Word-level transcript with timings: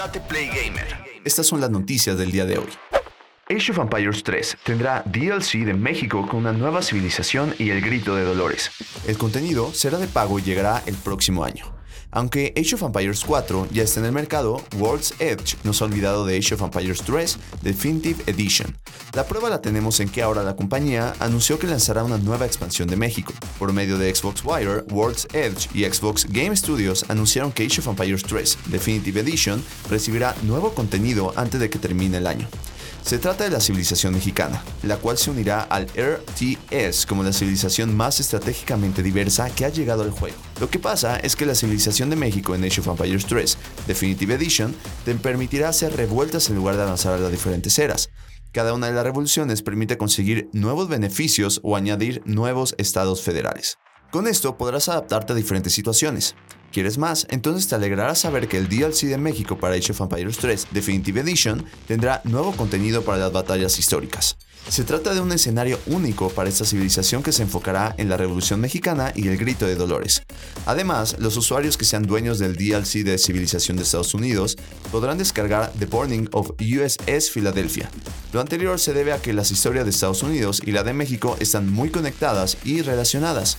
Date 0.00 0.18
Play 0.18 0.46
Gamer. 0.46 0.86
Estas 1.26 1.46
son 1.46 1.60
las 1.60 1.68
noticias 1.68 2.16
del 2.16 2.32
día 2.32 2.46
de 2.46 2.56
hoy. 2.56 2.68
Age 3.50 3.72
of 3.72 3.80
Empires 3.80 4.22
3 4.22 4.56
tendrá 4.64 5.02
DLC 5.04 5.66
de 5.66 5.74
México 5.74 6.26
con 6.26 6.40
una 6.40 6.52
nueva 6.54 6.80
civilización 6.80 7.54
y 7.58 7.68
el 7.68 7.82
grito 7.82 8.14
de 8.16 8.24
Dolores. 8.24 8.70
El 9.06 9.18
contenido 9.18 9.74
será 9.74 9.98
de 9.98 10.06
pago 10.06 10.38
y 10.38 10.42
llegará 10.42 10.82
el 10.86 10.94
próximo 10.94 11.44
año. 11.44 11.79
Aunque 12.10 12.52
Age 12.56 12.74
of 12.74 12.82
Empires 12.82 13.24
4 13.24 13.68
ya 13.72 13.82
está 13.82 14.00
en 14.00 14.06
el 14.06 14.12
mercado, 14.12 14.62
World's 14.78 15.14
Edge 15.18 15.56
nos 15.64 15.80
ha 15.80 15.84
olvidado 15.84 16.24
de 16.26 16.36
Age 16.36 16.54
of 16.54 16.62
Empires 16.62 17.02
3 17.02 17.38
Definitive 17.62 18.22
Edition. 18.26 18.76
La 19.12 19.26
prueba 19.26 19.48
la 19.50 19.60
tenemos 19.60 20.00
en 20.00 20.08
que 20.08 20.22
ahora 20.22 20.42
la 20.42 20.56
compañía 20.56 21.14
anunció 21.18 21.58
que 21.58 21.66
lanzará 21.66 22.04
una 22.04 22.18
nueva 22.18 22.46
expansión 22.46 22.88
de 22.88 22.96
México. 22.96 23.32
Por 23.58 23.72
medio 23.72 23.98
de 23.98 24.14
Xbox 24.14 24.42
Wire, 24.44 24.84
World's 24.90 25.26
Edge 25.32 25.68
y 25.74 25.84
Xbox 25.84 26.26
Game 26.28 26.56
Studios 26.56 27.04
anunciaron 27.08 27.52
que 27.52 27.64
Age 27.64 27.80
of 27.80 27.88
Empires 27.88 28.22
3 28.22 28.58
Definitive 28.66 29.20
Edition 29.20 29.62
recibirá 29.88 30.34
nuevo 30.42 30.74
contenido 30.74 31.32
antes 31.36 31.60
de 31.60 31.70
que 31.70 31.78
termine 31.78 32.18
el 32.18 32.26
año. 32.26 32.48
Se 33.02 33.18
trata 33.18 33.44
de 33.44 33.50
la 33.50 33.60
civilización 33.60 34.14
mexicana, 34.14 34.62
la 34.82 34.96
cual 34.96 35.18
se 35.18 35.30
unirá 35.30 35.62
al 35.62 35.86
RTS 35.86 37.06
como 37.06 37.22
la 37.22 37.32
civilización 37.32 37.96
más 37.96 38.20
estratégicamente 38.20 39.02
diversa 39.02 39.50
que 39.50 39.64
ha 39.64 39.68
llegado 39.68 40.02
al 40.02 40.10
juego. 40.10 40.36
Lo 40.60 40.70
que 40.70 40.78
pasa 40.78 41.16
es 41.16 41.34
que 41.34 41.46
la 41.46 41.54
civilización 41.54 42.10
de 42.10 42.16
México 42.16 42.54
en 42.54 42.64
Age 42.64 42.80
of 42.80 42.88
Empires 42.88 43.26
3 43.26 43.58
Definitive 43.86 44.34
Edition 44.34 44.74
te 45.04 45.14
permitirá 45.14 45.70
hacer 45.70 45.96
revueltas 45.96 46.50
en 46.50 46.56
lugar 46.56 46.76
de 46.76 46.82
avanzar 46.82 47.14
a 47.14 47.18
las 47.18 47.32
diferentes 47.32 47.78
eras. 47.78 48.10
Cada 48.52 48.74
una 48.74 48.88
de 48.88 48.92
las 48.92 49.04
revoluciones 49.04 49.62
permite 49.62 49.96
conseguir 49.96 50.48
nuevos 50.52 50.88
beneficios 50.88 51.60
o 51.62 51.76
añadir 51.76 52.22
nuevos 52.24 52.74
estados 52.78 53.22
federales. 53.22 53.78
Con 54.10 54.26
esto 54.26 54.58
podrás 54.58 54.88
adaptarte 54.88 55.32
a 55.32 55.36
diferentes 55.36 55.72
situaciones. 55.72 56.34
¿Quieres 56.72 56.98
más? 56.98 57.26
Entonces 57.30 57.66
te 57.66 57.74
alegrará 57.74 58.14
saber 58.14 58.46
que 58.46 58.56
el 58.56 58.68
DLC 58.68 59.08
de 59.08 59.18
México 59.18 59.58
para 59.58 59.74
Age 59.74 59.90
of 59.90 60.00
Empires 60.02 60.38
3 60.38 60.68
Definitive 60.70 61.20
Edition 61.20 61.64
tendrá 61.88 62.20
nuevo 62.24 62.52
contenido 62.52 63.02
para 63.02 63.18
las 63.18 63.32
batallas 63.32 63.76
históricas. 63.80 64.36
Se 64.68 64.84
trata 64.84 65.12
de 65.12 65.20
un 65.20 65.32
escenario 65.32 65.80
único 65.86 66.28
para 66.28 66.48
esta 66.48 66.64
civilización 66.64 67.24
que 67.24 67.32
se 67.32 67.42
enfocará 67.42 67.94
en 67.98 68.08
la 68.08 68.16
Revolución 68.16 68.60
Mexicana 68.60 69.12
y 69.16 69.26
el 69.26 69.36
Grito 69.36 69.66
de 69.66 69.74
Dolores. 69.74 70.22
Además, 70.64 71.16
los 71.18 71.36
usuarios 71.36 71.76
que 71.76 71.84
sean 71.84 72.04
dueños 72.04 72.38
del 72.38 72.54
DLC 72.54 73.02
de 73.02 73.18
Civilización 73.18 73.76
de 73.76 73.82
Estados 73.82 74.14
Unidos 74.14 74.56
podrán 74.92 75.18
descargar 75.18 75.72
The 75.78 75.86
Burning 75.86 76.28
of 76.32 76.52
USS 76.60 77.30
Philadelphia. 77.30 77.90
Lo 78.32 78.40
anterior 78.40 78.78
se 78.78 78.92
debe 78.92 79.12
a 79.12 79.20
que 79.20 79.32
las 79.32 79.50
historias 79.50 79.86
de 79.86 79.90
Estados 79.90 80.22
Unidos 80.22 80.62
y 80.64 80.70
la 80.70 80.84
de 80.84 80.92
México 80.92 81.36
están 81.40 81.68
muy 81.68 81.90
conectadas 81.90 82.56
y 82.62 82.82
relacionadas. 82.82 83.56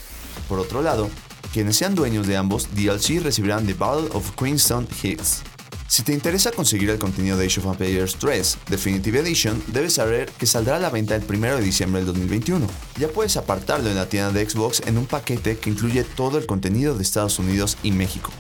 Por 0.47 0.59
otro 0.59 0.81
lado, 0.81 1.09
quienes 1.53 1.77
sean 1.77 1.95
dueños 1.95 2.27
de 2.27 2.37
ambos 2.37 2.69
DLC 2.75 3.21
recibirán 3.21 3.65
The 3.65 3.73
Battle 3.73 4.09
of 4.13 4.31
Queenstown 4.35 4.87
Hits. 5.01 5.43
Si 5.91 6.03
te 6.03 6.13
interesa 6.13 6.51
conseguir 6.51 6.89
el 6.89 6.99
contenido 6.99 7.35
de 7.35 7.47
Age 7.47 7.59
of 7.59 7.65
Empires 7.65 8.15
3 8.17 8.57
Definitive 8.69 9.19
Edition, 9.19 9.61
debes 9.67 9.95
saber 9.95 10.31
que 10.37 10.45
saldrá 10.45 10.77
a 10.77 10.79
la 10.79 10.89
venta 10.89 11.17
el 11.17 11.25
1 11.27 11.57
de 11.57 11.61
diciembre 11.61 11.99
del 11.99 12.07
2021. 12.13 12.65
Ya 12.97 13.09
puedes 13.09 13.35
apartarlo 13.35 13.89
en 13.89 13.97
la 13.97 14.07
tienda 14.07 14.31
de 14.31 14.49
Xbox 14.49 14.81
en 14.85 14.97
un 14.97 15.05
paquete 15.05 15.57
que 15.57 15.69
incluye 15.69 16.05
todo 16.05 16.37
el 16.37 16.45
contenido 16.45 16.95
de 16.95 17.03
Estados 17.03 17.39
Unidos 17.39 17.77
y 17.83 17.91
México. 17.91 18.31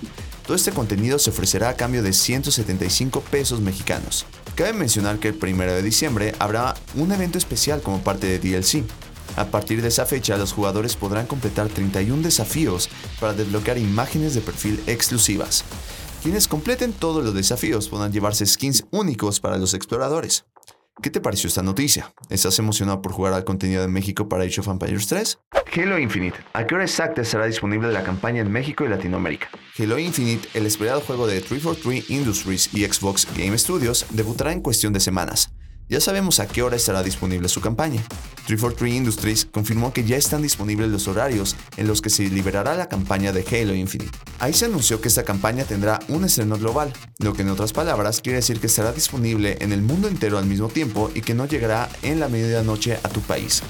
Todo 0.47 0.55
este 0.55 0.71
contenido 0.71 1.19
se 1.19 1.31
ofrecerá 1.31 1.67
a 1.67 1.75
cambio 1.75 2.01
de 2.03 2.13
175 2.13 3.19
pesos 3.19 3.59
mexicanos. 3.59 4.25
Cabe 4.55 4.71
mencionar 4.71 5.19
que 5.19 5.27
el 5.27 5.37
1 5.41 5.63
de 5.63 5.83
diciembre 5.83 6.33
habrá 6.39 6.75
un 6.95 7.11
evento 7.11 7.37
especial 7.37 7.81
como 7.81 8.01
parte 8.01 8.27
de 8.27 8.39
DLC, 8.39 8.85
a 9.35 9.45
partir 9.45 9.81
de 9.81 9.87
esa 9.87 10.05
fecha, 10.05 10.37
los 10.37 10.53
jugadores 10.53 10.95
podrán 10.95 11.27
completar 11.27 11.69
31 11.69 12.21
desafíos 12.21 12.89
para 13.19 13.33
desbloquear 13.33 13.77
imágenes 13.77 14.33
de 14.33 14.41
perfil 14.41 14.81
exclusivas. 14.87 15.63
Quienes 16.21 16.47
completen 16.47 16.93
todos 16.93 17.23
los 17.23 17.33
desafíos 17.33 17.89
podrán 17.89 18.11
llevarse 18.11 18.45
skins 18.45 18.85
únicos 18.91 19.39
para 19.39 19.57
los 19.57 19.73
exploradores. 19.73 20.45
¿Qué 21.01 21.09
te 21.09 21.19
pareció 21.19 21.47
esta 21.47 21.63
noticia? 21.63 22.13
¿Estás 22.29 22.59
emocionado 22.59 23.01
por 23.01 23.11
jugar 23.11 23.33
al 23.33 23.43
contenido 23.43 23.81
de 23.81 23.87
México 23.87 24.29
para 24.29 24.43
Age 24.43 24.59
of 24.59 24.67
Empires 24.67 25.07
3? 25.07 25.39
Halo 25.75 25.97
Infinite. 25.97 26.37
¿A 26.53 26.67
qué 26.67 26.75
hora 26.75 26.83
exacta 26.83 27.21
estará 27.21 27.47
disponible 27.47 27.91
la 27.91 28.03
campaña 28.03 28.41
en 28.41 28.51
México 28.51 28.83
y 28.85 28.89
Latinoamérica? 28.89 29.49
Halo 29.79 29.97
Infinite, 29.97 30.47
el 30.53 30.67
esperado 30.67 31.01
juego 31.01 31.25
de 31.25 31.41
343 31.41 32.09
Industries 32.11 32.69
y 32.73 32.85
Xbox 32.85 33.27
Game 33.35 33.57
Studios, 33.57 34.05
debutará 34.11 34.51
en 34.51 34.61
cuestión 34.61 34.93
de 34.93 34.99
semanas. 34.99 35.49
Ya 35.91 35.99
sabemos 35.99 36.39
a 36.39 36.47
qué 36.47 36.61
hora 36.63 36.77
estará 36.77 37.03
disponible 37.03 37.49
su 37.49 37.59
campaña. 37.59 38.01
343 38.47 38.93
Industries 38.93 39.45
confirmó 39.51 39.91
que 39.91 40.05
ya 40.05 40.15
están 40.15 40.41
disponibles 40.41 40.89
los 40.89 41.09
horarios 41.09 41.57
en 41.75 41.85
los 41.85 42.01
que 42.01 42.09
se 42.09 42.29
liberará 42.29 42.75
la 42.75 42.87
campaña 42.87 43.33
de 43.33 43.43
Halo 43.45 43.75
Infinite. 43.75 44.17
Ahí 44.39 44.53
se 44.53 44.67
anunció 44.67 45.01
que 45.01 45.09
esta 45.09 45.25
campaña 45.25 45.65
tendrá 45.65 45.99
un 46.07 46.23
estreno 46.23 46.57
global, 46.57 46.93
lo 47.17 47.33
que 47.33 47.41
en 47.41 47.49
otras 47.49 47.73
palabras 47.73 48.21
quiere 48.21 48.37
decir 48.37 48.61
que 48.61 48.67
estará 48.67 48.93
disponible 48.93 49.57
en 49.59 49.73
el 49.73 49.81
mundo 49.81 50.07
entero 50.07 50.37
al 50.37 50.45
mismo 50.45 50.69
tiempo 50.69 51.11
y 51.13 51.19
que 51.23 51.33
no 51.33 51.45
llegará 51.45 51.89
en 52.03 52.21
la 52.21 52.29
medianoche 52.29 52.97
a 53.03 53.09
tu 53.09 53.19
país. 53.19 53.61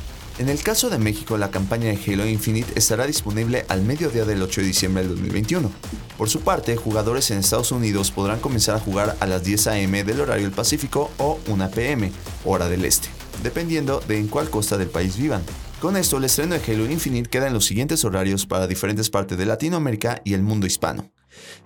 En 0.41 0.49
el 0.49 0.63
caso 0.63 0.89
de 0.89 0.97
México, 0.97 1.37
la 1.37 1.51
campaña 1.51 1.91
de 1.91 1.99
Halo 2.03 2.25
Infinite 2.25 2.73
estará 2.73 3.05
disponible 3.05 3.63
al 3.69 3.83
mediodía 3.83 4.25
del 4.25 4.41
8 4.41 4.61
de 4.61 4.67
diciembre 4.67 5.03
del 5.03 5.11
2021. 5.11 5.69
Por 6.17 6.29
su 6.31 6.41
parte, 6.41 6.75
jugadores 6.75 7.29
en 7.29 7.37
Estados 7.37 7.71
Unidos 7.71 8.09
podrán 8.09 8.39
comenzar 8.39 8.75
a 8.75 8.79
jugar 8.79 9.15
a 9.19 9.27
las 9.27 9.43
10 9.43 9.67
am 9.67 9.91
del 9.91 10.19
horario 10.19 10.45
del 10.45 10.51
Pacífico 10.51 11.11
o 11.19 11.39
1 11.45 11.69
pm, 11.69 12.11
hora 12.43 12.67
del 12.69 12.85
este, 12.85 13.09
dependiendo 13.43 13.99
de 13.99 14.17
en 14.17 14.27
cuál 14.27 14.49
costa 14.49 14.79
del 14.79 14.89
país 14.89 15.15
vivan. 15.15 15.43
Con 15.79 15.95
esto, 15.95 16.17
el 16.17 16.23
estreno 16.23 16.55
de 16.57 16.73
Halo 16.73 16.89
Infinite 16.89 17.29
queda 17.29 17.45
en 17.45 17.53
los 17.53 17.65
siguientes 17.65 18.03
horarios 18.03 18.47
para 18.47 18.65
diferentes 18.65 19.11
partes 19.11 19.37
de 19.37 19.45
Latinoamérica 19.45 20.23
y 20.25 20.33
el 20.33 20.41
mundo 20.41 20.65
hispano. 20.65 21.11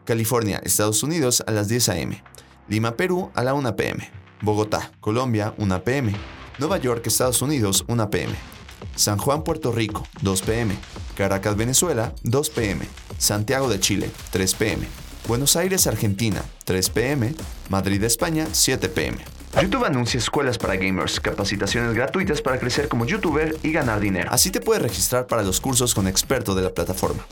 California, 0.03 0.59
Estados 0.65 1.01
Unidos 1.01 1.45
a 1.47 1.51
las 1.51 1.69
10 1.69 1.89
am. 1.89 2.21
Lima, 2.67 2.97
Perú 2.97 3.31
a 3.35 3.43
la 3.45 3.53
1 3.53 3.73
pm. 3.77 4.11
Bogotá, 4.41 4.91
Colombia, 4.99 5.53
1 5.59 5.83
pm. 5.85 6.13
Nueva 6.59 6.77
York, 6.77 7.07
Estados 7.07 7.41
Unidos, 7.41 7.85
1 7.87 8.09
pm. 8.09 8.54
San 8.95 9.17
Juan, 9.17 9.43
Puerto 9.43 9.71
Rico, 9.71 10.07
2 10.21 10.41
pm. 10.41 10.75
Caracas, 11.15 11.55
Venezuela, 11.55 12.13
2 12.23 12.49
pm. 12.49 12.87
Santiago 13.17 13.69
de 13.69 13.79
Chile, 13.79 14.09
3 14.31 14.53
pm. 14.55 14.87
Buenos 15.27 15.55
Aires, 15.55 15.87
Argentina, 15.87 16.43
3 16.65 16.89
pm. 16.89 17.35
Madrid, 17.69 18.03
España, 18.03 18.47
7 18.51 18.89
pm. 18.89 19.17
YouTube 19.61 19.85
anuncia 19.85 20.17
escuelas 20.17 20.57
para 20.57 20.75
gamers, 20.75 21.19
capacitaciones 21.19 21.93
gratuitas 21.93 22.41
para 22.41 22.59
crecer 22.59 22.89
como 22.89 23.05
youtuber 23.05 23.57
y 23.63 23.71
ganar 23.71 24.01
dinero. 24.01 24.29
Así 24.31 24.51
te 24.51 24.59
puedes 24.59 24.83
registrar 24.83 25.27
para 25.27 25.43
los 25.43 25.61
cursos 25.61 25.95
con 25.95 26.07
expertos 26.07 26.55
de 26.55 26.61
la 26.61 26.71
plataforma. 26.71 27.25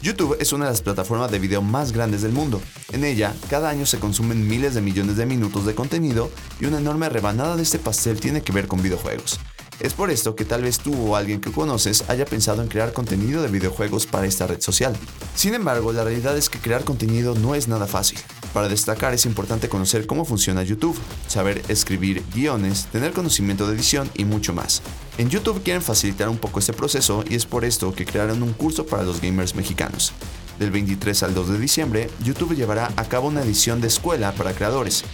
YouTube 0.00 0.36
es 0.38 0.52
una 0.52 0.66
de 0.66 0.70
las 0.70 0.82
plataformas 0.82 1.30
de 1.32 1.40
video 1.40 1.62
más 1.62 1.90
grandes 1.90 2.22
del 2.22 2.32
mundo. 2.32 2.62
En 2.92 3.04
ella, 3.04 3.34
cada 3.50 3.68
año 3.68 3.86
se 3.86 3.98
consumen 3.98 4.46
miles 4.46 4.74
de 4.74 4.80
millones 4.80 5.16
de 5.16 5.26
minutos 5.26 5.66
de 5.66 5.74
contenido 5.74 6.30
y 6.60 6.66
una 6.66 6.78
enorme 6.78 7.08
rebanada 7.08 7.56
de 7.56 7.62
este 7.64 7.80
pastel 7.80 8.20
tiene 8.20 8.42
que 8.42 8.52
ver 8.52 8.68
con 8.68 8.82
videojuegos. 8.82 9.40
Es 9.78 9.92
por 9.92 10.10
esto 10.10 10.34
que 10.34 10.46
tal 10.46 10.62
vez 10.62 10.78
tú 10.78 10.94
o 10.94 11.16
alguien 11.16 11.40
que 11.40 11.52
conoces 11.52 12.04
haya 12.08 12.24
pensado 12.24 12.62
en 12.62 12.68
crear 12.68 12.94
contenido 12.94 13.42
de 13.42 13.48
videojuegos 13.48 14.06
para 14.06 14.26
esta 14.26 14.46
red 14.46 14.60
social. 14.60 14.96
Sin 15.34 15.54
embargo, 15.54 15.92
la 15.92 16.02
realidad 16.02 16.36
es 16.36 16.48
que 16.48 16.58
crear 16.58 16.82
contenido 16.84 17.34
no 17.34 17.54
es 17.54 17.68
nada 17.68 17.86
fácil. 17.86 18.18
Para 18.54 18.70
destacar 18.70 19.12
es 19.12 19.26
importante 19.26 19.68
conocer 19.68 20.06
cómo 20.06 20.24
funciona 20.24 20.62
YouTube, 20.62 20.98
saber 21.28 21.62
escribir 21.68 22.24
guiones, 22.34 22.86
tener 22.86 23.12
conocimiento 23.12 23.66
de 23.66 23.74
edición 23.74 24.10
y 24.14 24.24
mucho 24.24 24.54
más. 24.54 24.80
En 25.18 25.28
YouTube 25.28 25.62
quieren 25.62 25.82
facilitar 25.82 26.30
un 26.30 26.38
poco 26.38 26.58
este 26.58 26.72
proceso 26.72 27.22
y 27.28 27.34
es 27.34 27.44
por 27.44 27.66
esto 27.66 27.94
que 27.94 28.06
crearon 28.06 28.42
un 28.42 28.54
curso 28.54 28.86
para 28.86 29.02
los 29.02 29.20
gamers 29.20 29.54
mexicanos. 29.54 30.12
Del 30.58 30.70
23 30.70 31.22
al 31.22 31.34
2 31.34 31.50
de 31.50 31.58
diciembre, 31.58 32.10
YouTube 32.24 32.56
llevará 32.56 32.90
a 32.96 33.04
cabo 33.04 33.28
una 33.28 33.42
edición 33.42 33.82
de 33.82 33.88
escuela 33.88 34.32
para 34.32 34.54
creadores. 34.54 35.04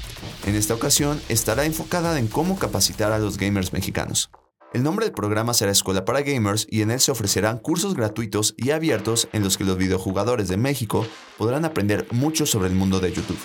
En 0.46 0.54
esta 0.54 0.74
ocasión 0.74 1.20
estará 1.28 1.64
enfocada 1.64 2.16
en 2.20 2.28
cómo 2.28 2.60
capacitar 2.60 3.10
a 3.10 3.18
los 3.18 3.38
gamers 3.38 3.72
mexicanos. 3.72 4.30
El 4.72 4.82
nombre 4.82 5.04
del 5.04 5.14
programa 5.14 5.52
será 5.52 5.70
Escuela 5.70 6.06
para 6.06 6.22
Gamers 6.22 6.66
y 6.70 6.80
en 6.80 6.90
él 6.90 6.98
se 6.98 7.10
ofrecerán 7.10 7.58
cursos 7.58 7.94
gratuitos 7.94 8.54
y 8.56 8.70
abiertos 8.70 9.28
en 9.34 9.42
los 9.42 9.58
que 9.58 9.64
los 9.64 9.76
videojugadores 9.76 10.48
de 10.48 10.56
México 10.56 11.06
podrán 11.36 11.66
aprender 11.66 12.06
mucho 12.10 12.46
sobre 12.46 12.68
el 12.68 12.74
mundo 12.74 12.98
de 12.98 13.12
YouTube. 13.12 13.38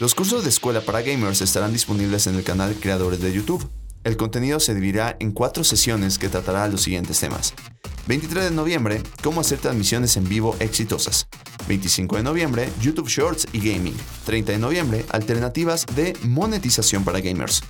Los 0.00 0.16
cursos 0.16 0.42
de 0.42 0.48
Escuela 0.48 0.80
para 0.80 1.02
Gamers 1.02 1.40
estarán 1.40 1.72
disponibles 1.72 2.26
en 2.26 2.34
el 2.34 2.42
canal 2.42 2.74
Creadores 2.74 3.20
de 3.20 3.32
YouTube. 3.32 3.64
El 4.02 4.16
contenido 4.16 4.58
se 4.58 4.74
dividirá 4.74 5.16
en 5.20 5.30
cuatro 5.30 5.62
sesiones 5.62 6.18
que 6.18 6.28
tratará 6.28 6.66
los 6.66 6.82
siguientes 6.82 7.20
temas. 7.20 7.54
23 8.08 8.46
de 8.46 8.50
noviembre, 8.50 9.00
cómo 9.22 9.40
hacer 9.40 9.60
transmisiones 9.60 10.16
en 10.16 10.28
vivo 10.28 10.56
exitosas. 10.58 11.28
25 11.68 12.16
de 12.16 12.24
noviembre, 12.24 12.68
YouTube 12.80 13.06
Shorts 13.06 13.46
y 13.52 13.60
Gaming. 13.60 13.94
30 14.26 14.50
de 14.50 14.58
noviembre, 14.58 15.04
alternativas 15.10 15.86
de 15.94 16.16
monetización 16.24 17.04
para 17.04 17.20
gamers. 17.20 17.62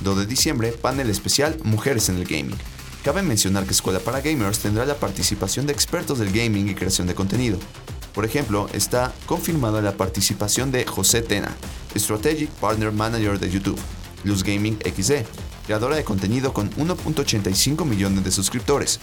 2 0.00 0.18
de 0.18 0.26
diciembre, 0.26 0.72
panel 0.72 1.10
especial 1.10 1.56
Mujeres 1.62 2.08
en 2.08 2.16
el 2.16 2.24
Gaming. 2.24 2.56
Cabe 3.04 3.22
mencionar 3.22 3.64
que 3.64 3.72
Escuela 3.72 4.00
para 4.00 4.20
Gamers 4.20 4.60
tendrá 4.60 4.86
la 4.86 4.94
participación 4.94 5.66
de 5.66 5.72
expertos 5.72 6.18
del 6.18 6.32
gaming 6.32 6.68
y 6.68 6.74
creación 6.74 7.06
de 7.06 7.14
contenido. 7.14 7.58
Por 8.14 8.24
ejemplo, 8.24 8.68
está 8.72 9.12
confirmada 9.26 9.82
la 9.82 9.96
participación 9.96 10.72
de 10.72 10.86
José 10.86 11.20
Tena, 11.20 11.54
Strategic 11.94 12.48
Partner 12.48 12.92
Manager 12.92 13.38
de 13.38 13.50
YouTube, 13.50 13.78
Luz 14.24 14.42
Gaming 14.42 14.78
XD, 14.78 15.26
creadora 15.66 15.96
de 15.96 16.04
contenido 16.04 16.54
con 16.54 16.70
1.85 16.76 17.84
millones 17.84 18.24
de 18.24 18.30
suscriptores, 18.30 19.00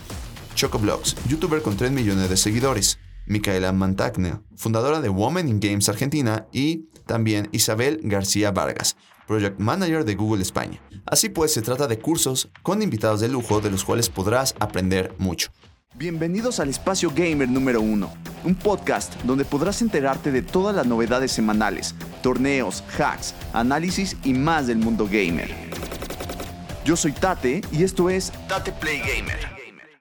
Chocoblogs, 0.55 1.15
youtuber 1.27 1.61
con 1.61 1.77
3 1.77 1.91
millones 1.91 2.29
de 2.29 2.37
seguidores, 2.37 2.99
Micaela 3.25 3.71
Mantagna, 3.71 4.41
fundadora 4.55 5.01
de 5.01 5.09
Women 5.09 5.47
in 5.47 5.59
Games 5.59 5.89
Argentina 5.89 6.47
y 6.51 6.89
también 7.05 7.49
Isabel 7.51 7.99
García 8.03 8.51
Vargas, 8.51 8.95
Project 9.31 9.61
Manager 9.61 10.03
de 10.03 10.15
Google 10.15 10.41
España. 10.41 10.81
Así 11.05 11.29
pues, 11.29 11.53
se 11.53 11.61
trata 11.61 11.87
de 11.87 11.97
cursos 11.99 12.49
con 12.63 12.81
invitados 12.81 13.21
de 13.21 13.29
lujo 13.29 13.61
de 13.61 13.71
los 13.71 13.85
cuales 13.85 14.09
podrás 14.09 14.53
aprender 14.59 15.15
mucho. 15.19 15.51
Bienvenidos 15.95 16.59
al 16.59 16.67
Espacio 16.67 17.13
Gamer 17.15 17.47
número 17.47 17.79
1, 17.79 18.11
un 18.43 18.55
podcast 18.55 19.13
donde 19.23 19.45
podrás 19.45 19.81
enterarte 19.81 20.33
de 20.33 20.41
todas 20.41 20.75
las 20.75 20.85
novedades 20.85 21.31
semanales, 21.31 21.95
torneos, 22.21 22.83
hacks, 22.99 23.33
análisis 23.53 24.17
y 24.25 24.33
más 24.33 24.67
del 24.67 24.79
mundo 24.79 25.07
gamer. 25.09 25.49
Yo 26.83 26.97
soy 26.97 27.13
Tate 27.13 27.61
y 27.71 27.83
esto 27.83 28.09
es 28.09 28.33
Tate 28.49 28.73
Play 28.73 28.99
Gamer. 28.99 29.60